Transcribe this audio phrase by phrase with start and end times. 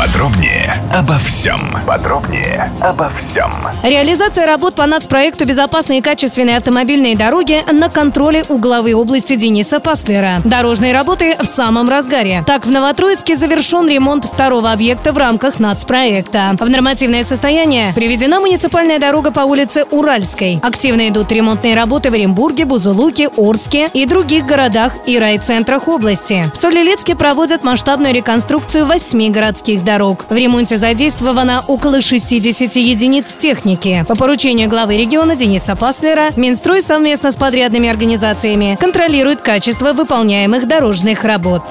[0.00, 1.60] Подробнее обо всем.
[1.86, 3.52] Подробнее обо всем.
[3.82, 9.78] Реализация работ по нацпроекту «Безопасные и качественные автомобильные дороги» на контроле у главы области Дениса
[9.78, 10.40] Паслера.
[10.42, 12.42] Дорожные работы в самом разгаре.
[12.46, 16.56] Так, в Новотроицке завершен ремонт второго объекта в рамках нацпроекта.
[16.58, 20.60] В нормативное состояние приведена муниципальная дорога по улице Уральской.
[20.62, 26.46] Активно идут ремонтные работы в Оренбурге, Бузулуке, Орске и других городах и райцентрах области.
[26.54, 29.89] В Солилецке проводят масштабную реконструкцию восьми городских дорог.
[30.28, 34.04] В ремонте задействовано около 60 единиц техники.
[34.06, 41.24] По поручению главы региона Дениса Паслера, Минстрой совместно с подрядными организациями контролирует качество выполняемых дорожных
[41.24, 41.62] работ.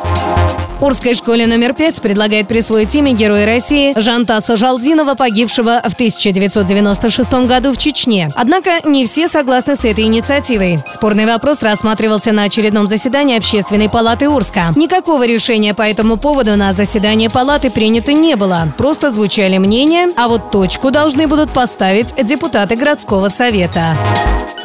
[0.82, 7.74] Урской школе номер 5 предлагает присвоить имя Героя России Жантаса Жалдинова, погибшего в 1996 году
[7.74, 8.30] в Чечне.
[8.36, 10.80] Однако не все согласны с этой инициативой.
[10.90, 14.72] Спорный вопрос рассматривался на очередном заседании Общественной палаты Урска.
[14.76, 18.74] Никакого решения по этому поводу на заседании палаты принято не было.
[18.78, 23.98] Просто звучали мнения, а вот точку должны будут поставить депутаты городского совета.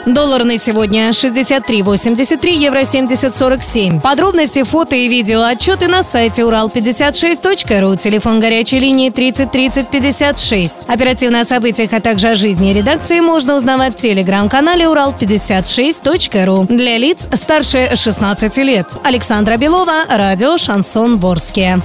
[0.06, 4.02] Доллар на сегодня 63,83, евро 70,47.
[4.02, 7.96] Подробности, фото и видео отчеты на сайте урал56.ру.
[7.96, 10.88] Телефон горячей линии 30 30 56.
[10.88, 16.66] Оперативно о событиях, а также о жизни редакции можно узнавать в телеграм-канале урал56.ру.
[16.68, 18.98] Для лиц старше 16 лет.
[19.04, 21.80] Александра Белова, радио «Шансон Ворске».